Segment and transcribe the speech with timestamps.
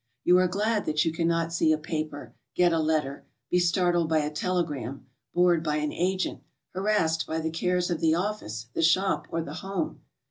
[0.23, 4.17] You are glad that you cannot see a paper, get a letter, be startled by
[4.21, 6.41] a telegram, bored by an agent,
[6.73, 10.01] harassed by the cares of the office, the shop, or the home.